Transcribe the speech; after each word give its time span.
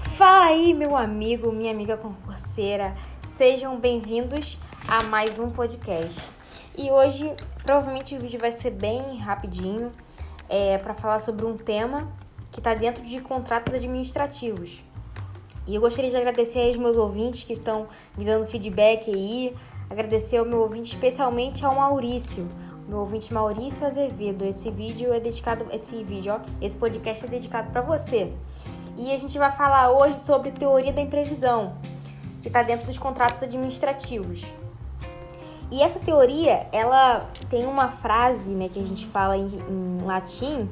Fala 0.00 0.46
aí, 0.46 0.72
meu 0.72 0.96
amigo, 0.96 1.52
minha 1.52 1.70
amiga 1.70 1.96
concurseira. 1.96 2.94
Sejam 3.26 3.78
bem-vindos 3.78 4.58
a 4.88 5.04
mais 5.04 5.38
um 5.38 5.50
podcast. 5.50 6.30
E 6.76 6.90
hoje, 6.90 7.30
provavelmente, 7.62 8.16
o 8.16 8.18
vídeo 8.18 8.40
vai 8.40 8.50
ser 8.50 8.70
bem 8.70 9.18
rapidinho 9.18 9.92
é, 10.48 10.78
para 10.78 10.94
falar 10.94 11.18
sobre 11.18 11.44
um 11.44 11.56
tema 11.56 12.10
que 12.50 12.60
está 12.60 12.74
dentro 12.74 13.04
de 13.04 13.20
contratos 13.20 13.74
administrativos. 13.74 14.82
E 15.66 15.74
eu 15.74 15.80
gostaria 15.80 16.10
de 16.10 16.16
agradecer 16.16 16.66
aos 16.66 16.76
meus 16.76 16.96
ouvintes 16.96 17.44
que 17.44 17.52
estão 17.52 17.86
me 18.16 18.24
dando 18.24 18.46
feedback 18.46 19.10
aí. 19.10 19.54
Agradecer 19.88 20.38
ao 20.38 20.46
meu 20.46 20.60
ouvinte, 20.60 20.94
especialmente 20.94 21.64
ao 21.64 21.74
Maurício 21.74 22.48
meu 22.90 22.98
ouvinte 22.98 23.32
Maurício 23.32 23.86
Azevedo. 23.86 24.44
Esse 24.44 24.68
vídeo 24.70 25.12
é 25.12 25.20
dedicado, 25.20 25.64
esse 25.70 26.02
vídeo, 26.02 26.34
ó, 26.34 26.40
esse 26.60 26.76
podcast 26.76 27.24
é 27.24 27.28
dedicado 27.28 27.70
para 27.70 27.80
você. 27.80 28.32
E 28.96 29.12
a 29.12 29.18
gente 29.18 29.38
vai 29.38 29.50
falar 29.50 29.90
hoje 29.90 30.18
sobre 30.18 30.50
teoria 30.50 30.92
da 30.92 31.00
imprevisão, 31.00 31.74
que 32.42 32.48
está 32.48 32.62
dentro 32.62 32.86
dos 32.86 32.98
contratos 32.98 33.42
administrativos. 33.42 34.44
E 35.70 35.82
essa 35.82 36.00
teoria, 36.00 36.66
ela 36.72 37.28
tem 37.48 37.64
uma 37.64 37.88
frase, 37.88 38.50
né, 38.50 38.68
que 38.68 38.80
a 38.80 38.84
gente 38.84 39.06
fala 39.06 39.36
em, 39.36 39.46
em 39.46 39.98
latim, 40.04 40.68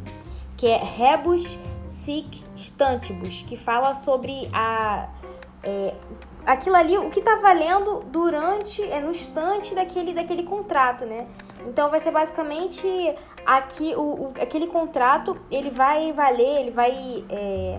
que 0.56 0.66
é 0.66 0.82
rebus 0.82 1.58
sic 1.84 2.42
stantibus, 2.56 3.42
que 3.42 3.56
fala 3.56 3.94
sobre 3.94 4.50
a 4.52 5.08
é, 5.62 5.94
aquilo 6.46 6.76
ali, 6.76 6.96
o 6.96 7.10
que 7.10 7.18
está 7.18 7.36
valendo 7.36 8.04
durante, 8.06 8.82
é 8.82 9.00
no 9.00 9.10
instante 9.10 9.74
daquele, 9.74 10.14
daquele 10.14 10.42
contrato, 10.42 11.04
né? 11.04 11.26
Então 11.66 11.90
vai 11.90 12.00
ser 12.00 12.10
basicamente 12.10 12.86
aqui 13.44 13.94
o, 13.96 14.00
o 14.00 14.32
aquele 14.40 14.66
contrato 14.66 15.36
ele 15.50 15.70
vai 15.70 16.12
valer, 16.12 16.60
ele 16.60 16.70
vai 16.70 17.24
é, 17.28 17.78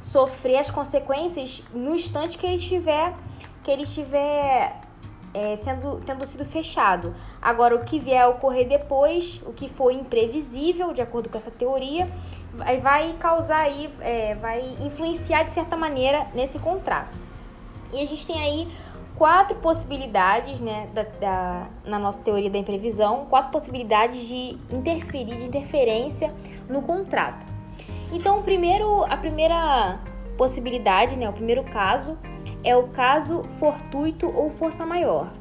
sofrer 0.00 0.58
as 0.58 0.70
consequências 0.70 1.62
no 1.72 1.94
instante 1.94 2.38
que 2.38 2.46
ele 2.46 2.56
estiver 2.56 3.14
que 3.62 3.70
ele 3.70 3.82
estiver 3.82 4.80
é, 5.32 5.56
sendo 5.56 6.00
tendo 6.04 6.26
sido 6.26 6.44
fechado. 6.44 7.14
Agora 7.40 7.74
o 7.74 7.84
que 7.84 7.98
vier 7.98 8.22
a 8.22 8.28
ocorrer 8.28 8.66
depois, 8.66 9.40
o 9.46 9.52
que 9.52 9.68
for 9.68 9.92
imprevisível 9.92 10.92
de 10.92 11.02
acordo 11.02 11.28
com 11.28 11.38
essa 11.38 11.50
teoria, 11.50 12.10
vai, 12.52 12.80
vai 12.80 13.12
causar 13.18 13.60
aí, 13.60 13.92
é, 14.00 14.34
vai 14.34 14.76
influenciar 14.80 15.44
de 15.44 15.50
certa 15.50 15.76
maneira 15.76 16.26
nesse 16.34 16.58
contrato. 16.58 17.16
E 17.92 18.00
a 18.00 18.06
gente 18.06 18.26
tem 18.26 18.40
aí 18.40 18.68
quatro 19.16 19.56
possibilidades, 19.58 20.60
né, 20.60 20.88
da, 20.94 21.02
da, 21.02 21.66
na 21.84 21.98
nossa 21.98 22.22
teoria 22.22 22.48
da 22.48 22.56
imprevisão, 22.56 23.26
quatro 23.28 23.50
possibilidades 23.50 24.26
de 24.26 24.56
interferir, 24.72 25.36
de 25.36 25.44
interferência 25.44 26.32
no 26.68 26.80
contrato. 26.80 27.49
Então, 28.12 28.42
primeiro, 28.42 29.04
a 29.04 29.16
primeira 29.16 30.00
possibilidade, 30.36 31.16
né, 31.16 31.28
o 31.28 31.32
primeiro 31.32 31.62
caso 31.64 32.18
é 32.64 32.76
o 32.76 32.88
caso 32.88 33.44
fortuito 33.58 34.26
ou 34.26 34.50
força 34.50 34.84
maior. 34.84 35.32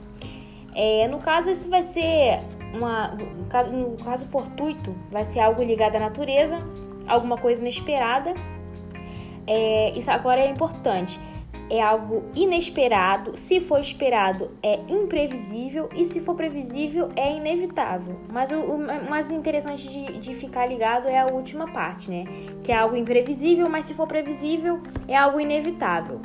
É, 0.75 1.08
no 1.08 1.20
caso, 1.20 1.50
isso 1.50 1.70
vai 1.70 1.81
ser 1.81 2.40
uma, 2.73 3.09
no 3.09 3.45
caso, 3.45 3.72
no 3.72 3.97
caso 3.97 4.25
fortuito, 4.25 4.95
vai 5.12 5.25
ser 5.25 5.40
algo 5.40 5.64
ligado 5.64 5.95
à 5.95 6.00
natureza, 6.00 6.59
alguma 7.08 7.38
coisa 7.38 7.62
inesperada. 7.62 8.34
É, 9.47 9.92
isso 9.97 10.12
agora 10.12 10.42
é 10.42 10.50
importante 10.50 11.20
é 11.70 11.81
algo 11.81 12.23
inesperado, 12.34 13.38
se 13.38 13.59
for 13.59 13.80
esperado 13.80 14.52
é 14.64 14.80
imprevisível 14.89 15.88
e 15.95 16.03
se 16.03 16.20
for 16.20 16.36
previsível 16.36 17.12
é 17.16 17.36
inevitável. 17.36 18.20
Mas 18.31 18.52
o, 18.52 18.59
o 18.59 19.09
mais 19.09 19.30
interessante 19.30 19.88
de, 19.88 20.20
de, 20.20 20.34
ficar 20.34 20.66
ligado 20.66 21.08
é 21.08 21.20
a 21.20 21.28
última 21.28 21.67
parte, 21.72 22.09
né? 22.09 22.25
Que 22.64 22.72
é 22.72 22.75
algo 22.75 22.95
imprevisível, 22.95 23.70
mas 23.70 23.86
se 23.86 23.94
for 23.94 24.08
previsível 24.08 24.81
é 25.08 25.16
algo 25.16 25.40
inevitável. 25.40 26.20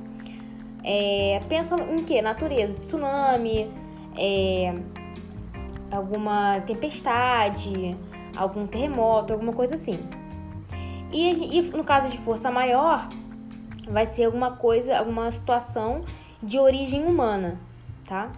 É, 0.82 1.40
pensa 1.48 1.76
em 1.76 2.02
que? 2.04 2.20
Natureza, 2.22 2.78
tsunami, 2.78 3.70
é, 4.16 4.74
alguma 5.90 6.60
tempestade, 6.62 7.96
algum 8.34 8.66
terremoto, 8.66 9.34
alguma 9.34 9.52
coisa 9.52 9.74
assim. 9.74 9.98
E, 11.12 11.58
e 11.58 11.62
no 11.70 11.84
caso 11.84 12.08
de 12.08 12.18
força 12.18 12.50
maior, 12.50 13.08
vai 13.88 14.06
ser 14.06 14.24
alguma 14.24 14.52
coisa, 14.52 14.98
alguma 14.98 15.30
situação 15.30 16.02
de 16.42 16.58
origem 16.58 17.04
humana, 17.04 17.58
tá? 18.06 18.30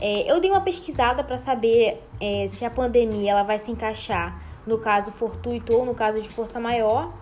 É, 0.00 0.30
eu 0.30 0.40
dei 0.40 0.50
uma 0.50 0.60
pesquisada 0.60 1.22
para 1.22 1.38
saber 1.38 2.02
é, 2.20 2.46
se 2.48 2.64
a 2.64 2.70
pandemia 2.70 3.32
ela 3.32 3.42
vai 3.42 3.58
se 3.58 3.70
encaixar 3.70 4.42
no 4.66 4.78
caso 4.78 5.10
fortuito 5.10 5.72
ou 5.72 5.84
no 5.84 5.94
caso 5.94 6.20
de 6.20 6.28
força 6.28 6.58
maior. 6.58 7.12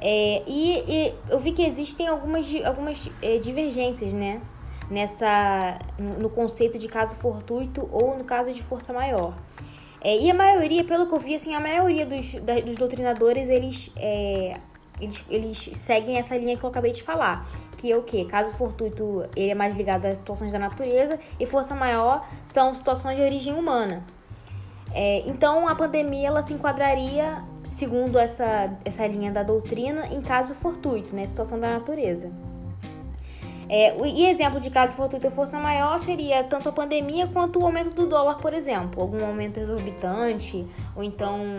É, 0.00 0.42
e, 0.46 0.78
e, 0.78 1.14
eu 1.28 1.38
vi 1.38 1.52
que 1.52 1.62
existem 1.62 2.06
algumas, 2.06 2.52
algumas 2.64 3.10
é, 3.20 3.38
divergências, 3.38 4.12
né? 4.12 4.40
Nessa, 4.90 5.78
no 5.98 6.30
conceito 6.30 6.78
de 6.78 6.88
caso 6.88 7.14
fortuito 7.16 7.86
ou 7.92 8.16
no 8.16 8.24
caso 8.24 8.52
de 8.52 8.62
força 8.62 8.92
maior. 8.92 9.34
É, 10.00 10.16
e 10.16 10.30
a 10.30 10.34
maioria, 10.34 10.84
pelo 10.84 11.06
que 11.06 11.14
eu 11.14 11.18
vi, 11.18 11.34
assim, 11.34 11.54
a 11.54 11.60
maioria 11.60 12.06
dos, 12.06 12.32
da, 12.34 12.60
dos 12.60 12.76
doutrinadores, 12.76 13.48
eles 13.48 13.92
é, 13.96 14.58
eles, 15.00 15.24
eles 15.28 15.70
seguem 15.74 16.18
essa 16.18 16.36
linha 16.36 16.56
que 16.56 16.64
eu 16.64 16.70
acabei 16.70 16.92
de 16.92 17.02
falar, 17.02 17.46
que 17.76 17.90
é 17.90 17.96
o 17.96 18.02
que? 18.02 18.24
Caso 18.24 18.52
fortuito, 18.54 19.28
ele 19.36 19.50
é 19.50 19.54
mais 19.54 19.74
ligado 19.74 20.06
às 20.06 20.18
situações 20.18 20.52
da 20.52 20.58
natureza 20.58 21.18
e 21.38 21.46
força 21.46 21.74
maior 21.74 22.26
são 22.44 22.74
situações 22.74 23.16
de 23.16 23.22
origem 23.22 23.54
humana. 23.54 24.04
É, 24.92 25.20
então, 25.28 25.68
a 25.68 25.74
pandemia 25.74 26.28
ela 26.28 26.42
se 26.42 26.54
enquadraria, 26.54 27.42
segundo 27.64 28.18
essa, 28.18 28.76
essa 28.84 29.06
linha 29.06 29.30
da 29.30 29.42
doutrina, 29.42 30.06
em 30.06 30.20
caso 30.20 30.54
fortuito, 30.54 31.14
né? 31.14 31.26
Situação 31.26 31.60
da 31.60 31.70
natureza. 31.70 32.30
É, 33.68 33.94
e 34.06 34.26
exemplo 34.26 34.58
de 34.58 34.70
caso 34.70 34.96
fortuito 34.96 35.26
ou 35.26 35.32
força 35.32 35.58
maior 35.58 35.98
seria 35.98 36.42
tanto 36.42 36.70
a 36.70 36.72
pandemia 36.72 37.26
quanto 37.26 37.60
o 37.60 37.66
aumento 37.66 37.90
do 37.90 38.06
dólar, 38.06 38.36
por 38.38 38.54
exemplo. 38.54 39.02
Algum 39.02 39.24
aumento 39.26 39.60
exorbitante, 39.60 40.66
ou 40.96 41.04
então 41.04 41.56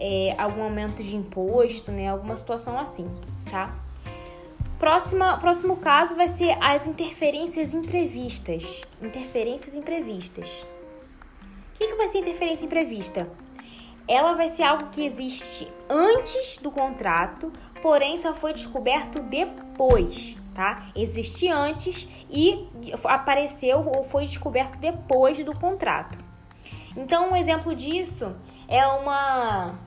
é, 0.00 0.34
algum 0.38 0.62
aumento 0.62 1.02
de 1.02 1.14
imposto, 1.14 1.92
né? 1.92 2.08
Alguma 2.08 2.34
situação 2.34 2.78
assim, 2.78 3.06
tá? 3.50 3.78
Próxima, 4.78 5.36
próximo 5.36 5.76
caso 5.76 6.16
vai 6.16 6.26
ser 6.26 6.56
as 6.58 6.86
interferências 6.86 7.74
imprevistas. 7.74 8.80
Interferências 9.02 9.74
imprevistas. 9.74 10.48
O 11.74 11.78
que, 11.78 11.86
que 11.86 11.94
vai 11.96 12.08
ser 12.08 12.18
interferência 12.20 12.64
imprevista? 12.64 13.30
Ela 14.08 14.32
vai 14.32 14.48
ser 14.48 14.62
algo 14.62 14.88
que 14.88 15.04
existe 15.04 15.68
antes 15.88 16.56
do 16.56 16.70
contrato, 16.70 17.52
porém 17.82 18.16
só 18.16 18.34
foi 18.34 18.54
descoberto 18.54 19.20
depois, 19.20 20.34
tá? 20.54 20.90
Existe 20.96 21.46
antes 21.48 22.08
e 22.30 22.66
apareceu 23.04 23.86
ou 23.86 24.04
foi 24.04 24.24
descoberto 24.24 24.76
depois 24.78 25.38
do 25.44 25.54
contrato. 25.54 26.18
Então, 26.96 27.30
um 27.30 27.36
exemplo 27.36 27.74
disso 27.74 28.34
é 28.66 28.86
uma 28.86 29.78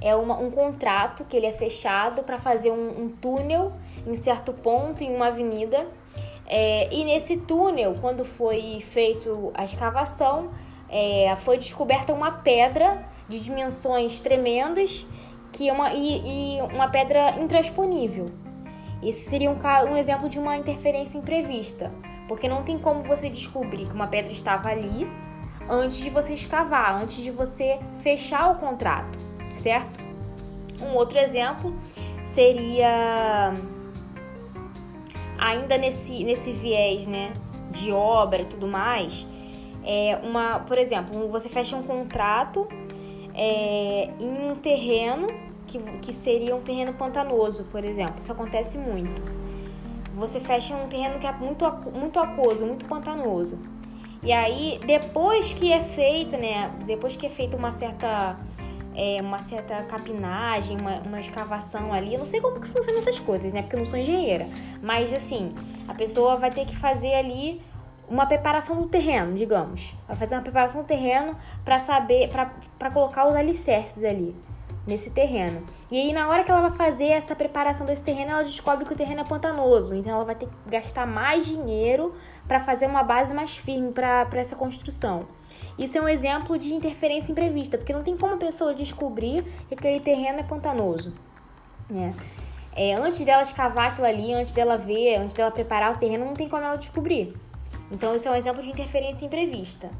é 0.00 0.16
uma, 0.16 0.38
um 0.38 0.50
contrato 0.50 1.24
que 1.24 1.36
ele 1.36 1.46
é 1.46 1.52
fechado 1.52 2.22
para 2.22 2.38
fazer 2.38 2.70
um, 2.70 3.04
um, 3.04 3.08
túnel 3.10 3.72
em 4.06 4.16
certo 4.16 4.52
ponto 4.52 5.04
em 5.04 5.14
uma 5.14 5.26
avenida. 5.26 5.86
É, 6.46 6.92
e 6.92 7.04
nesse 7.04 7.36
túnel, 7.36 7.96
quando 8.00 8.24
foi 8.24 8.80
feito 8.80 9.52
a 9.54 9.62
escavação, 9.62 10.50
é, 10.88 11.36
foi 11.40 11.58
descoberta 11.58 12.12
uma 12.12 12.32
pedra 12.32 13.06
de 13.28 13.38
dimensões 13.40 14.20
tremendas 14.20 15.06
que 15.52 15.68
é 15.68 15.72
uma, 15.72 15.92
e, 15.92 16.56
e 16.56 16.62
uma 16.62 16.88
pedra 16.88 17.38
intransponível. 17.38 18.26
Esse 19.02 19.28
seria 19.28 19.50
um, 19.50 19.58
um 19.90 19.96
exemplo 19.96 20.28
de 20.28 20.38
uma 20.38 20.56
interferência 20.56 21.18
imprevista, 21.18 21.92
porque 22.26 22.48
não 22.48 22.62
tem 22.62 22.78
como 22.78 23.02
você 23.02 23.28
descobrir 23.28 23.86
que 23.86 23.94
uma 23.94 24.06
pedra 24.06 24.32
estava 24.32 24.68
ali 24.68 25.06
antes 25.68 25.98
de 25.98 26.10
você 26.10 26.34
escavar, 26.34 27.00
antes 27.00 27.22
de 27.22 27.30
você 27.30 27.78
fechar 28.02 28.50
o 28.50 28.56
contrato 28.56 29.29
certo? 29.54 30.00
Um 30.80 30.94
outro 30.94 31.18
exemplo 31.18 31.74
seria 32.24 33.54
ainda 35.38 35.78
nesse, 35.78 36.22
nesse 36.24 36.52
viés, 36.52 37.06
né, 37.06 37.32
de 37.70 37.90
obra 37.92 38.42
e 38.42 38.44
tudo 38.44 38.66
mais, 38.66 39.26
é 39.82 40.18
uma, 40.22 40.60
por 40.60 40.76
exemplo, 40.76 41.28
você 41.28 41.48
fecha 41.48 41.76
um 41.76 41.82
contrato 41.82 42.68
é, 43.34 44.10
em 44.20 44.50
um 44.50 44.54
terreno 44.56 45.28
que, 45.66 45.78
que 46.00 46.12
seria 46.12 46.54
um 46.54 46.60
terreno 46.60 46.92
pantanoso, 46.92 47.64
por 47.64 47.84
exemplo. 47.84 48.16
Isso 48.18 48.30
acontece 48.30 48.76
muito. 48.76 49.22
Você 50.14 50.40
fecha 50.40 50.74
um 50.74 50.88
terreno 50.88 51.18
que 51.18 51.26
é 51.26 51.32
muito, 51.32 51.64
muito 51.96 52.18
aquoso, 52.18 52.66
muito 52.66 52.84
pantanoso. 52.86 53.58
E 54.22 54.32
aí, 54.32 54.78
depois 54.84 55.54
que 55.54 55.72
é 55.72 55.80
feito, 55.80 56.36
né? 56.36 56.70
Depois 56.84 57.16
que 57.16 57.24
é 57.24 57.30
feita 57.30 57.56
uma 57.56 57.72
certa 57.72 58.36
é, 58.94 59.20
uma 59.20 59.38
certa 59.38 59.82
capinagem, 59.84 60.76
uma, 60.76 61.00
uma, 61.00 61.20
escavação 61.20 61.92
ali. 61.92 62.14
Eu 62.14 62.18
não 62.20 62.26
sei 62.26 62.40
como 62.40 62.60
que 62.60 62.68
funcionam 62.68 62.98
essas 62.98 63.18
coisas, 63.18 63.52
né? 63.52 63.62
Porque 63.62 63.76
eu 63.76 63.80
não 63.80 63.86
sou 63.86 63.98
engenheira. 63.98 64.46
Mas 64.82 65.12
assim, 65.12 65.54
a 65.86 65.94
pessoa 65.94 66.36
vai 66.36 66.50
ter 66.50 66.64
que 66.64 66.76
fazer 66.76 67.14
ali 67.14 67.62
uma 68.08 68.26
preparação 68.26 68.80
do 68.80 68.88
terreno, 68.88 69.36
digamos. 69.36 69.94
Vai 70.06 70.16
fazer 70.16 70.34
uma 70.34 70.42
preparação 70.42 70.82
do 70.82 70.86
terreno 70.86 71.36
para 71.64 71.78
saber, 71.78 72.28
para 72.28 72.90
colocar 72.90 73.28
os 73.28 73.34
alicerces 73.34 74.02
ali. 74.02 74.34
Nesse 74.90 75.10
terreno. 75.10 75.62
E 75.90 75.96
aí, 75.96 76.12
na 76.12 76.28
hora 76.28 76.42
que 76.42 76.50
ela 76.50 76.68
vai 76.68 76.72
fazer 76.72 77.06
essa 77.06 77.34
preparação 77.34 77.86
desse 77.86 78.02
terreno, 78.02 78.32
ela 78.32 78.42
descobre 78.42 78.84
que 78.84 78.92
o 78.92 78.96
terreno 78.96 79.20
é 79.20 79.24
pantanoso. 79.24 79.94
Então, 79.94 80.12
ela 80.12 80.24
vai 80.24 80.34
ter 80.34 80.46
que 80.46 80.70
gastar 80.70 81.06
mais 81.06 81.46
dinheiro 81.46 82.14
para 82.46 82.60
fazer 82.60 82.86
uma 82.86 83.02
base 83.02 83.32
mais 83.32 83.56
firme 83.56 83.92
para 83.92 84.28
essa 84.34 84.56
construção. 84.56 85.26
Isso 85.78 85.96
é 85.96 86.00
um 86.02 86.08
exemplo 86.08 86.58
de 86.58 86.74
interferência 86.74 87.30
imprevista, 87.30 87.78
porque 87.78 87.92
não 87.92 88.02
tem 88.02 88.16
como 88.16 88.34
a 88.34 88.36
pessoa 88.36 88.74
descobrir 88.74 89.44
que 89.68 89.74
aquele 89.74 90.00
terreno 90.00 90.40
é 90.40 90.42
pantanoso. 90.42 91.14
Né? 91.88 92.12
É, 92.74 92.94
antes 92.94 93.20
dela 93.24 93.42
escavar 93.42 93.92
aquilo 93.92 94.06
ali, 94.06 94.34
antes 94.34 94.52
dela 94.52 94.76
ver, 94.76 95.16
antes 95.16 95.34
dela 95.34 95.50
preparar 95.50 95.94
o 95.94 95.98
terreno, 95.98 96.24
não 96.24 96.34
tem 96.34 96.48
como 96.48 96.64
ela 96.64 96.76
descobrir. 96.76 97.34
Então, 97.90 98.14
isso 98.14 98.28
é 98.28 98.30
um 98.30 98.34
exemplo 98.34 98.62
de 98.62 98.70
interferência 98.70 99.24
imprevista. 99.24 99.90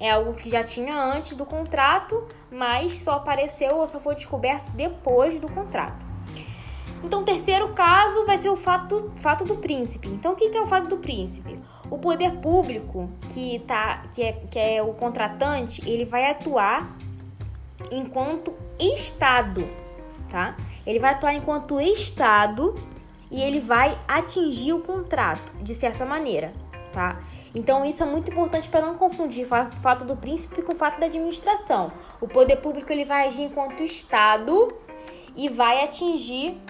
É 0.00 0.10
algo 0.10 0.32
que 0.32 0.48
já 0.48 0.64
tinha 0.64 0.98
antes 0.98 1.36
do 1.36 1.44
contrato, 1.44 2.26
mas 2.50 2.94
só 2.94 3.16
apareceu 3.16 3.76
ou 3.76 3.86
só 3.86 4.00
foi 4.00 4.14
descoberto 4.14 4.70
depois 4.70 5.38
do 5.38 5.46
contrato. 5.46 6.08
Então, 7.04 7.22
o 7.22 7.24
terceiro 7.24 7.68
caso 7.68 8.24
vai 8.26 8.36
ser 8.38 8.48
o 8.48 8.56
fato, 8.56 9.12
fato 9.16 9.44
do 9.44 9.56
príncipe. 9.56 10.08
Então, 10.08 10.32
o 10.32 10.36
que 10.36 10.56
é 10.56 10.60
o 10.60 10.66
fato 10.66 10.88
do 10.88 10.96
príncipe? 10.98 11.58
O 11.90 11.98
poder 11.98 12.36
público, 12.36 13.10
que, 13.30 13.58
tá, 13.60 14.04
que, 14.14 14.22
é, 14.22 14.32
que 14.32 14.58
é 14.58 14.82
o 14.82 14.92
contratante, 14.94 15.86
ele 15.88 16.04
vai 16.04 16.30
atuar 16.30 16.96
enquanto 17.90 18.54
Estado, 18.78 19.68
tá? 20.28 20.56
Ele 20.86 20.98
vai 20.98 21.12
atuar 21.12 21.34
enquanto 21.34 21.80
Estado 21.80 22.74
e 23.30 23.40
ele 23.40 23.60
vai 23.60 23.98
atingir 24.08 24.72
o 24.72 24.80
contrato, 24.80 25.52
de 25.62 25.74
certa 25.74 26.04
maneira, 26.04 26.52
tá? 26.92 27.20
Então 27.54 27.84
isso 27.84 28.02
é 28.02 28.06
muito 28.06 28.30
importante 28.30 28.68
para 28.68 28.86
não 28.86 28.94
confundir 28.94 29.44
o 29.44 29.48
fato 29.80 30.04
do 30.04 30.16
príncipe 30.16 30.62
com 30.62 30.72
o 30.72 30.76
fato 30.76 31.00
da 31.00 31.06
administração. 31.06 31.92
O 32.20 32.28
poder 32.28 32.56
público 32.56 32.92
ele 32.92 33.04
vai 33.04 33.26
agir 33.26 33.42
enquanto 33.42 33.82
Estado 33.82 34.72
e 35.36 35.48
vai 35.48 35.82
atingir 35.82 36.60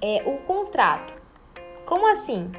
é, 0.00 0.22
o 0.26 0.38
contrato. 0.46 1.14
Como 1.84 2.10
assim? 2.10 2.50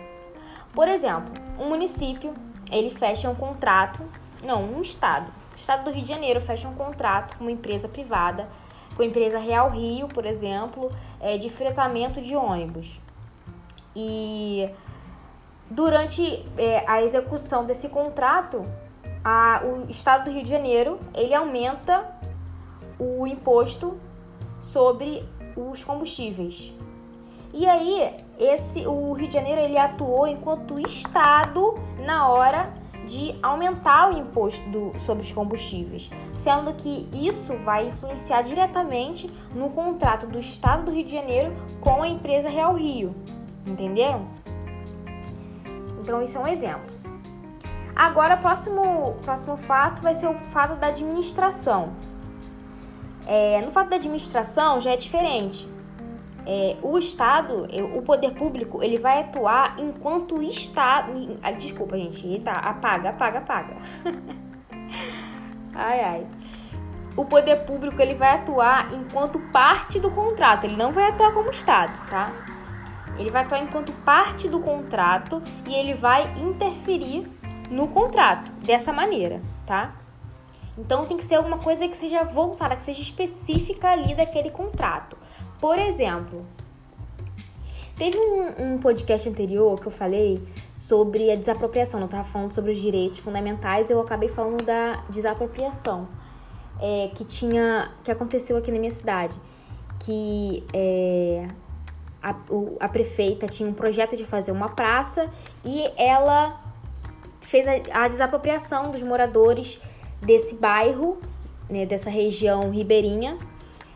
Por 0.74 0.88
exemplo, 0.88 1.34
um 1.60 1.68
município 1.68 2.34
ele 2.72 2.90
fecha 2.90 3.30
um 3.30 3.36
contrato, 3.36 4.02
não, 4.44 4.64
um 4.64 4.82
estado. 4.82 5.32
O 5.52 5.56
estado 5.56 5.84
do 5.84 5.92
Rio 5.92 6.04
de 6.04 6.10
Janeiro 6.10 6.40
fecha 6.40 6.68
um 6.68 6.76
contrato 6.76 7.38
com 7.38 7.44
uma 7.44 7.52
empresa 7.52 7.88
privada, 7.88 8.48
com 8.96 9.02
a 9.02 9.06
empresa 9.06 9.38
Real 9.38 9.70
Rio, 9.70 10.08
por 10.08 10.26
exemplo, 10.26 10.90
é, 11.20 11.38
de 11.38 11.50
fretamento 11.50 12.22
de 12.22 12.36
ônibus. 12.36 13.00
E 13.94 14.70
durante 15.72 16.46
é, 16.58 16.84
a 16.86 17.02
execução 17.02 17.66
desse 17.66 17.88
contrato, 17.88 18.64
a, 19.24 19.62
o 19.64 19.90
Estado 19.90 20.26
do 20.26 20.32
Rio 20.32 20.44
de 20.44 20.50
Janeiro 20.50 21.00
ele 21.14 21.34
aumenta 21.34 22.06
o 23.00 23.26
imposto 23.26 23.98
sobre 24.60 25.26
os 25.56 25.84
combustíveis. 25.84 26.74
E 27.54 27.66
aí, 27.66 28.14
esse 28.40 28.86
o 28.86 29.14
Rio 29.14 29.28
de 29.28 29.34
Janeiro 29.34 29.62
ele 29.62 29.78
atuou 29.78 30.28
enquanto 30.28 30.80
Estado 30.80 31.76
na 32.06 32.30
hora 32.30 32.74
de 33.06 33.36
aumentar 33.42 34.14
o 34.14 34.18
imposto 34.18 34.64
do, 34.70 34.94
sobre 35.00 35.24
os 35.24 35.32
combustíveis, 35.32 36.10
sendo 36.38 36.74
que 36.74 37.10
isso 37.14 37.58
vai 37.58 37.88
influenciar 37.88 38.42
diretamente 38.42 39.30
no 39.56 39.70
contrato 39.72 40.28
do 40.28 40.40
Estado 40.40 40.86
do 40.86 40.92
Rio 40.92 41.06
de 41.06 41.14
Janeiro 41.14 41.54
com 41.80 42.04
a 42.04 42.08
empresa 42.08 42.48
Real 42.48 42.76
Rio. 42.76 43.16
Entenderam? 43.66 44.41
Então, 46.02 46.22
isso 46.22 46.38
é 46.38 46.42
um 46.42 46.48
exemplo. 46.48 47.02
Agora, 47.96 48.36
o 48.36 48.38
próximo, 48.40 49.16
próximo 49.22 49.58
fato 49.58 50.02
vai 50.02 50.16
ser 50.16 50.28
o 50.28 50.34
fato 50.52 50.76
da 50.76 50.88
administração. 50.88 51.94
É, 53.26 53.62
no 53.62 53.72
fato 53.72 53.90
da 53.90 53.96
administração 53.96 54.82
já 54.82 54.92
é 54.92 54.98
diferente. 54.98 55.68
É, 56.46 56.78
o 56.82 56.98
Estado, 56.98 57.68
o 57.96 58.02
poder 58.02 58.32
público, 58.32 58.82
ele 58.82 58.98
vai 58.98 59.20
atuar 59.20 59.76
enquanto 59.78 60.42
Estado. 60.42 61.38
Ah, 61.44 61.52
desculpa, 61.52 61.98
gente. 61.98 62.40
Tá, 62.40 62.54
apaga, 62.54 63.10
apaga, 63.10 63.40
apaga. 63.40 63.76
ai, 65.76 66.02
ai. 66.02 66.28
O 67.16 67.26
poder 67.26 67.66
público 67.66 68.02
ele 68.02 68.16
vai 68.16 68.36
atuar 68.36 68.92
enquanto 68.94 69.38
parte 69.52 70.00
do 70.00 70.10
contrato. 70.10 70.64
Ele 70.64 70.76
não 70.76 70.92
vai 70.92 71.10
atuar 71.10 71.34
como 71.34 71.52
Estado, 71.52 71.94
tá? 72.10 72.32
Ele 73.22 73.30
vai 73.30 73.44
atuar 73.44 73.60
enquanto 73.60 73.92
parte 74.04 74.50
do 74.50 74.60
contrato 74.60 75.42
e 75.68 75.74
ele 75.74 75.94
vai 75.94 76.34
interferir 76.40 77.30
no 77.70 77.88
contrato 77.88 78.52
dessa 78.54 78.92
maneira, 78.92 79.42
tá? 79.66 79.96
Então 80.78 81.06
tem 81.06 81.18
que 81.18 81.24
ser 81.24 81.36
alguma 81.36 81.60
coisa 81.60 81.88
que 81.88 81.96
seja 81.96 82.24
voltada, 82.24 82.76
que 82.76 82.84
seja 82.84 83.02
específica 83.02 83.90
ali 83.90 84.16
daquele 84.16 84.50
contrato. 84.50 85.18
Por 85.60 85.78
exemplo, 85.78 86.46
teve 87.96 88.18
um, 88.18 88.74
um 88.74 88.78
podcast 88.80 89.30
anterior 89.30 89.80
que 89.80 89.88
eu 89.88 89.92
falei 89.92 90.42
sobre 90.74 91.32
a 91.32 91.36
desapropriação. 91.36 92.00
Eu 92.00 92.06
estava 92.08 92.24
falando 92.24 92.52
sobre 92.52 92.72
os 92.72 92.78
direitos 92.80 93.20
fundamentais, 93.20 93.90
eu 93.90 94.02
acabei 94.02 94.30
falando 94.30 94.64
da 94.64 95.04
desapropriação 95.10 96.08
é, 96.82 97.10
que 97.14 97.24
tinha, 97.24 97.92
que 98.04 98.12
aconteceu 98.12 98.58
aqui 98.58 98.72
na 98.72 98.80
minha 98.80 98.92
cidade, 98.92 99.38
que 100.00 100.64
é, 100.74 101.48
a, 102.22 102.36
a 102.80 102.88
prefeita 102.90 103.48
tinha 103.48 103.68
um 103.68 103.74
projeto 103.74 104.16
de 104.16 104.26
fazer 104.26 104.52
uma 104.52 104.70
praça 104.70 105.30
e 105.66 105.90
ela 105.98 106.62
fez 107.42 107.68
a, 107.68 108.04
a 108.04 108.08
desapropriação 108.08 108.92
dos 108.92 109.02
moradores 109.02 109.80
desse 110.22 110.56
bairro, 110.56 111.20
né, 111.70 111.86
dessa 111.86 112.10
região 112.10 112.70
ribeirinha, 112.70 113.38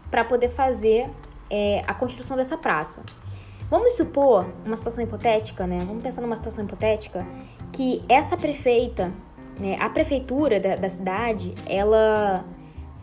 para 0.09 0.23
poder 0.23 0.49
fazer 0.49 1.09
é, 1.49 1.83
a 1.85 1.93
construção 1.93 2.35
dessa 2.35 2.57
praça. 2.57 3.03
Vamos 3.69 3.95
supor 3.95 4.45
uma 4.65 4.77
situação 4.77 5.03
hipotética, 5.03 5.65
né? 5.65 5.83
Vamos 5.85 6.03
pensar 6.03 6.21
numa 6.21 6.35
situação 6.35 6.63
hipotética 6.63 7.25
que 7.71 8.03
essa 8.07 8.37
prefeita, 8.37 9.11
né, 9.59 9.75
a 9.79 9.89
prefeitura 9.89 10.59
da, 10.59 10.75
da 10.75 10.89
cidade, 10.89 11.53
ela 11.65 12.45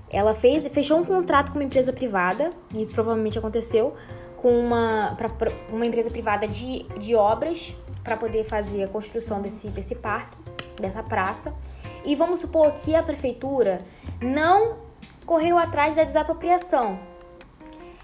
ela 0.09 0.35
fez, 0.35 0.67
fechou 0.67 0.99
um 0.99 1.05
contrato 1.05 1.51
com 1.51 1.59
uma 1.59 1.65
empresa 1.65 1.91
privada, 1.91 2.51
e 2.75 2.83
isso 2.83 2.93
provavelmente 2.93 3.39
aconteceu, 3.39 3.95
com 4.43 4.50
uma, 4.59 5.15
pra, 5.17 5.29
pra 5.29 5.53
uma 5.71 5.87
empresa 5.87 6.11
privada 6.11 6.49
de, 6.49 6.83
de 6.99 7.15
obras 7.15 7.75
para 8.03 8.17
poder 8.17 8.43
fazer 8.43 8.83
a 8.83 8.89
construção 8.89 9.41
desse, 9.41 9.69
desse 9.69 9.94
parque, 9.94 10.37
dessa 10.81 11.00
praça. 11.00 11.55
E 12.05 12.17
vamos 12.17 12.41
supor 12.41 12.73
que 12.73 12.97
a 12.97 13.03
prefeitura 13.05 13.83
não 14.21 14.79
correu 15.25 15.56
atrás 15.56 15.94
da 15.94 16.03
desapropriação 16.03 16.99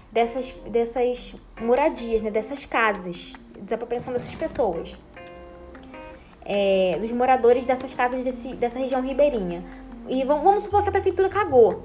dessas, 0.09 0.51
dessas 0.69 1.35
moradias, 1.59 2.21
né, 2.21 2.31
dessas 2.31 2.65
casas, 2.65 3.33
desapropriação 3.59 4.13
dessas 4.13 4.33
pessoas, 4.33 4.95
é, 6.45 6.97
dos 7.01 7.11
moradores 7.11 7.65
dessas 7.65 7.93
casas 7.93 8.23
desse, 8.23 8.53
dessa 8.55 8.79
região 8.79 9.01
ribeirinha. 9.01 9.61
E 10.07 10.23
vamos, 10.23 10.43
vamos 10.43 10.63
supor 10.63 10.83
que 10.83 10.89
a 10.89 10.91
prefeitura 10.93 11.27
cagou. 11.27 11.83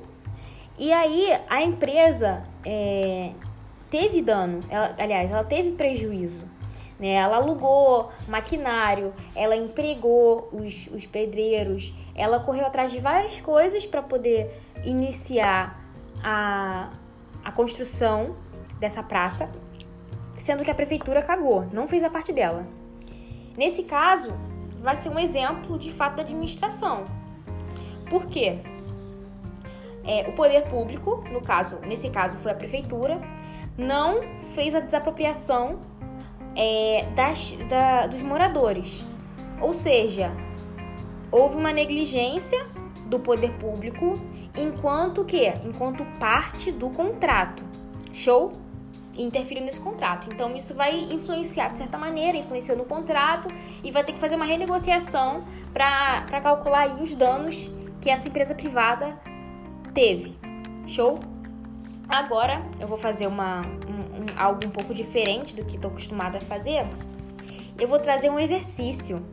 E 0.79 0.93
aí 0.93 1.29
a 1.49 1.61
empresa 1.61 2.45
é, 2.65 3.33
teve 3.95 4.21
dano, 4.21 4.59
ela, 4.69 4.93
aliás, 4.99 5.31
ela 5.31 5.45
teve 5.45 5.71
prejuízo. 5.71 6.45
Né? 6.99 7.11
Ela 7.11 7.37
alugou 7.37 8.11
maquinário, 8.27 9.15
ela 9.37 9.55
empregou 9.55 10.49
os, 10.53 10.89
os 10.89 11.07
pedreiros, 11.07 11.95
ela 12.13 12.41
correu 12.41 12.67
atrás 12.67 12.91
de 12.91 12.99
várias 12.99 13.41
coisas 13.41 13.87
para 13.87 14.03
poder 14.03 14.61
iniciar 14.85 15.81
a, 16.25 16.91
a 17.45 17.53
construção 17.53 18.35
dessa 18.81 19.01
praça, 19.01 19.49
sendo 20.39 20.65
que 20.65 20.71
a 20.73 20.75
prefeitura 20.75 21.23
cagou, 21.23 21.65
não 21.73 21.87
fez 21.87 22.03
a 22.03 22.11
parte 22.11 22.33
dela. 22.33 22.67
Nesse 23.57 23.85
caso, 23.85 24.31
vai 24.81 24.97
ser 24.97 25.09
um 25.09 25.21
exemplo 25.21 25.79
de 25.79 25.93
fato 25.93 26.17
da 26.17 26.25
administração. 26.25 27.05
Por 28.11 28.27
quê? 28.27 28.59
É, 30.05 30.29
o 30.29 30.33
poder 30.33 30.65
público, 30.65 31.23
no 31.31 31.41
caso, 31.41 31.81
nesse 31.87 32.11
caso 32.11 32.39
foi 32.41 32.51
a 32.51 32.57
prefeitura, 32.57 33.21
não 33.77 34.21
fez 34.55 34.75
a 34.75 34.81
desapropriação 34.81 35.81
é, 36.57 37.07
das, 37.15 37.53
da, 37.69 38.07
dos 38.07 38.23
moradores. 38.23 39.05
Ou 39.61 39.75
seja, 39.75 40.33
houve 41.31 41.57
uma 41.57 41.73
negligência 41.73 42.65
do 43.07 43.19
poder 43.19 43.53
público 43.59 44.15
enquanto 44.57 45.25
que? 45.25 45.49
Enquanto 45.65 46.05
parte 46.19 46.71
do 46.71 46.91
contrato. 46.91 47.65
Show? 48.13 48.53
Interferiu 49.17 49.65
nesse 49.65 49.81
contrato. 49.81 50.29
Então 50.33 50.57
isso 50.57 50.75
vai 50.75 50.97
influenciar 50.97 51.69
de 51.69 51.79
certa 51.79 51.97
maneira, 51.97 52.37
influenciou 52.37 52.77
no 52.77 52.85
contrato 52.85 53.49
e 53.83 53.91
vai 53.91 54.05
ter 54.05 54.13
que 54.13 54.19
fazer 54.19 54.35
uma 54.35 54.45
renegociação 54.45 55.45
para 55.73 56.41
calcular 56.41 57.01
os 57.01 57.15
danos 57.15 57.69
que 58.01 58.11
essa 58.11 58.29
empresa 58.29 58.55
privada 58.55 59.19
teve. 59.93 60.37
Show? 60.87 61.34
Agora 62.09 62.63
eu 62.79 62.87
vou 62.87 62.99
fazer 62.99 63.27
uma, 63.27 63.63
um, 63.63 64.23
um, 64.23 64.27
algo 64.37 64.61
um 64.67 64.71
pouco 64.71 64.93
diferente 64.95 65.57
do 65.57 65.65
que 65.65 65.77
estou 65.77 65.91
acostumada 65.91 66.39
a 66.39 66.41
fazer. 66.41 66.87
Eu 67.79 67.89
vou 67.89 67.99
trazer 67.99 68.31
um 68.31 68.39
exercício 68.39 69.25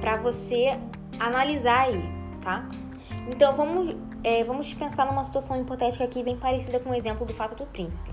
para 0.00 0.16
você 0.16 0.78
analisar 1.18 1.82
aí, 1.82 2.02
tá? 2.40 2.68
Então 3.28 3.54
vamos 3.54 3.94
é, 4.22 4.44
vamos 4.44 4.72
pensar 4.74 5.06
numa 5.06 5.24
situação 5.24 5.60
hipotética 5.60 6.04
aqui 6.04 6.22
bem 6.22 6.36
parecida 6.36 6.78
com 6.78 6.90
o 6.90 6.94
exemplo 6.94 7.24
do 7.24 7.32
fato 7.32 7.54
do 7.54 7.66
príncipe. 7.66 8.10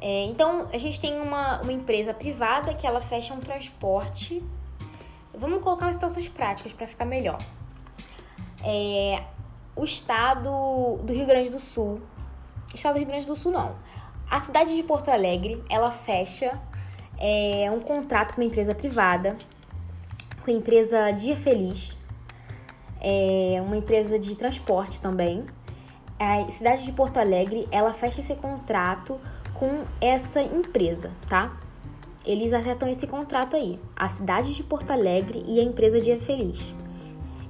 É, 0.00 0.24
então, 0.24 0.68
a 0.72 0.78
gente 0.78 1.00
tem 1.00 1.20
uma, 1.20 1.60
uma 1.62 1.72
empresa 1.72 2.12
privada 2.12 2.74
que 2.74 2.86
ela 2.86 3.00
fecha 3.00 3.34
um 3.34 3.40
transporte. 3.40 4.42
Vamos 5.34 5.62
colocar 5.62 5.92
situações 5.92 6.28
práticas 6.28 6.72
para 6.72 6.86
ficar 6.86 7.04
melhor. 7.04 7.38
É, 8.62 9.22
o 9.74 9.84
estado 9.84 10.98
do 11.02 11.12
Rio 11.12 11.26
Grande 11.26 11.50
do 11.50 11.58
Sul, 11.58 12.00
estado 12.74 12.94
do 12.94 12.98
Rio 12.98 13.08
Grande 13.08 13.26
do 13.26 13.36
Sul 13.36 13.52
não, 13.52 13.76
a 14.28 14.40
cidade 14.40 14.74
de 14.74 14.82
Porto 14.82 15.08
Alegre, 15.08 15.62
ela 15.70 15.90
fecha 15.90 16.58
é, 17.18 17.70
um 17.70 17.80
contrato 17.80 18.34
com 18.34 18.40
uma 18.40 18.46
empresa 18.46 18.74
privada, 18.74 19.36
com 20.44 20.50
a 20.50 20.54
empresa 20.54 21.10
Dia 21.12 21.36
Feliz, 21.36 21.96
é, 23.00 23.60
uma 23.64 23.76
empresa 23.76 24.18
de 24.18 24.34
transporte 24.36 25.00
também. 25.00 25.44
A 26.18 26.48
cidade 26.50 26.84
de 26.84 26.92
Porto 26.92 27.18
Alegre, 27.18 27.68
ela 27.70 27.92
fecha 27.92 28.20
esse 28.20 28.34
contrato 28.34 29.20
com 29.54 29.84
essa 30.00 30.42
empresa, 30.42 31.12
tá? 31.28 31.56
Eles 32.24 32.52
acertam 32.52 32.88
esse 32.88 33.06
contrato 33.06 33.54
aí, 33.54 33.78
a 33.94 34.08
cidade 34.08 34.54
de 34.54 34.62
Porto 34.64 34.90
Alegre 34.90 35.44
e 35.46 35.60
a 35.60 35.62
empresa 35.62 36.00
Dia 36.00 36.18
Feliz. 36.18 36.60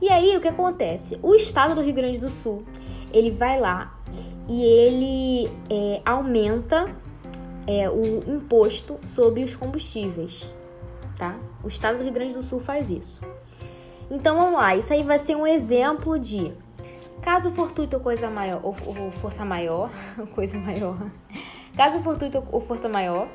E 0.00 0.10
aí 0.10 0.36
o 0.36 0.40
que 0.40 0.48
acontece? 0.48 1.18
O 1.22 1.34
estado 1.34 1.74
do 1.74 1.80
Rio 1.80 1.94
Grande 1.94 2.18
do 2.18 2.28
Sul, 2.28 2.64
ele 3.12 3.30
vai 3.30 3.58
lá 3.58 3.98
e 4.48 4.62
ele 4.62 5.50
é, 5.70 6.00
aumenta 6.04 6.94
é, 7.66 7.90
o 7.90 8.22
imposto 8.30 8.98
sobre 9.04 9.42
os 9.42 9.56
combustíveis, 9.56 10.48
tá? 11.16 11.36
O 11.62 11.68
estado 11.68 11.98
do 11.98 12.04
Rio 12.04 12.12
Grande 12.12 12.34
do 12.34 12.42
Sul 12.42 12.60
faz 12.60 12.90
isso. 12.90 13.20
Então 14.10 14.36
vamos 14.36 14.54
lá, 14.54 14.76
isso 14.76 14.92
aí 14.92 15.02
vai 15.02 15.18
ser 15.18 15.34
um 15.34 15.46
exemplo 15.46 16.18
de 16.18 16.52
caso 17.20 17.50
fortuito 17.50 17.96
ou 17.96 18.02
coisa 18.02 18.30
maior, 18.30 18.60
ou, 18.62 18.74
ou 18.86 19.10
força 19.12 19.44
maior, 19.44 19.90
coisa 20.32 20.56
maior, 20.56 20.96
caso 21.76 22.00
fortuito 22.00 22.42
ou 22.52 22.60
força 22.60 22.88
maior, 22.88 23.28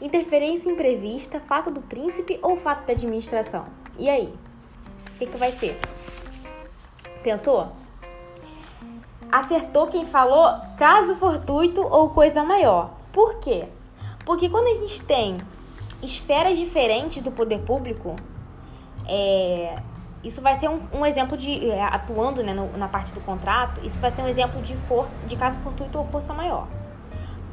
interferência 0.00 0.70
imprevista, 0.70 1.40
fato 1.40 1.70
do 1.70 1.80
príncipe 1.82 2.38
ou 2.40 2.56
fato 2.56 2.86
da 2.86 2.92
administração. 2.92 3.66
E 3.98 4.08
aí? 4.08 4.32
O 5.14 5.18
que, 5.18 5.26
que 5.26 5.36
vai 5.36 5.52
ser? 5.52 5.78
Pensou? 7.22 7.72
Acertou 9.32 9.86
quem 9.86 10.04
falou 10.04 10.54
caso 10.76 11.14
fortuito 11.14 11.80
ou 11.80 12.10
coisa 12.10 12.44
maior. 12.44 12.90
Por 13.10 13.38
quê? 13.38 13.66
Porque 14.26 14.50
quando 14.50 14.66
a 14.66 14.74
gente 14.74 15.02
tem 15.02 15.38
esferas 16.02 16.58
diferentes 16.58 17.22
do 17.22 17.30
poder 17.30 17.60
público, 17.60 18.14
é, 19.08 19.80
isso 20.22 20.42
vai 20.42 20.54
ser 20.54 20.68
um, 20.68 20.80
um 20.92 21.06
exemplo 21.06 21.36
de 21.36 21.70
é, 21.70 21.82
atuando 21.82 22.42
né, 22.42 22.52
no, 22.52 22.76
na 22.76 22.88
parte 22.88 23.14
do 23.14 23.20
contrato. 23.22 23.80
Isso 23.82 23.98
vai 24.00 24.10
ser 24.10 24.20
um 24.20 24.28
exemplo 24.28 24.60
de 24.60 24.76
força, 24.76 25.24
de 25.26 25.34
caso 25.34 25.58
fortuito 25.58 25.98
ou 25.98 26.06
força 26.08 26.34
maior. 26.34 26.68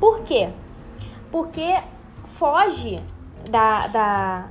Por 0.02 0.24
quê? 0.24 0.50
Porque 1.32 1.82
foge 2.38 3.00
da, 3.50 3.88
da, 3.88 4.48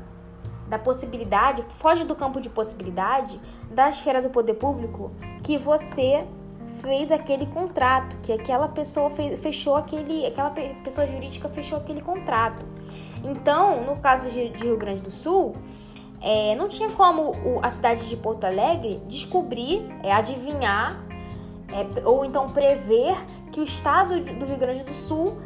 da 0.66 0.78
possibilidade, 0.78 1.64
foge 1.78 2.04
do 2.04 2.14
campo 2.14 2.40
de 2.40 2.49
possibilidade 2.49 3.38
da 3.70 3.90
esfera 3.90 4.23
do 4.23 4.30
poder 4.30 4.54
público 4.54 5.12
que 5.42 5.58
você 5.58 6.26
fez 6.78 7.11
aquele 7.11 7.47
contrato, 7.47 8.16
que 8.23 8.32
aquela 8.32 8.68
pessoa 8.68 9.11
fechou 9.11 9.76
aquele, 9.76 10.26
aquela 10.26 10.50
pessoa 10.50 11.06
jurídica 11.06 11.49
fechou 11.49 11.78
aquele 11.78 12.00
contrato. 12.00 12.64
Então, 13.25 13.85
no 13.85 13.97
caso 13.97 14.28
de, 14.30 14.47
Rio 14.47 14.76
Grande 14.76 15.02
do 15.02 15.11
Sul, 15.11 15.54
é, 16.20 16.54
não 16.56 16.68
tinha 16.68 16.90
como 16.90 17.32
a 17.62 17.70
cidade 17.70 18.08
de 18.08 18.16
Porto 18.16 18.44
Alegre 18.44 19.00
descobrir, 19.06 19.87
é, 20.02 20.12
adivinhar 20.12 21.04
é, 21.68 22.06
ou 22.06 22.25
então 22.25 22.49
prever 22.49 23.16
que 23.52 23.61
o 23.61 23.64
estado 23.64 24.20
do 24.20 24.44
Rio 24.44 24.56
Grande 24.56 24.82
do 24.82 24.94
Sul 24.94 25.38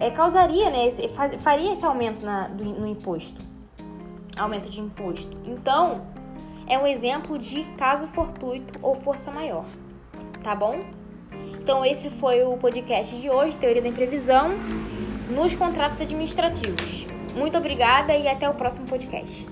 é, 0.00 0.10
causaria, 0.10 0.70
né, 0.70 0.86
esse, 0.86 1.08
faz, 1.08 1.34
faria 1.42 1.72
esse 1.72 1.84
aumento 1.84 2.24
na, 2.24 2.48
do, 2.48 2.64
no 2.64 2.86
imposto, 2.86 3.40
aumento 4.36 4.68
de 4.70 4.80
imposto. 4.80 5.36
Então, 5.44 6.02
é 6.66 6.78
um 6.78 6.86
exemplo 6.86 7.38
de 7.38 7.64
caso 7.76 8.06
fortuito 8.06 8.78
ou 8.82 8.94
força 8.94 9.30
maior 9.30 9.64
tá 10.42 10.54
bom? 10.54 10.80
Então 11.60 11.84
esse 11.84 12.10
foi 12.10 12.42
o 12.42 12.56
podcast 12.56 13.14
de 13.16 13.30
hoje, 13.30 13.56
Teoria 13.56 13.80
da 13.80 13.88
Imprevisão 13.88 14.50
nos 15.30 15.54
contratos 15.54 16.00
administrativos. 16.00 17.06
Muito 17.34 17.56
obrigada 17.56 18.14
e 18.14 18.28
até 18.28 18.48
o 18.48 18.54
próximo 18.54 18.86
podcast. 18.86 19.46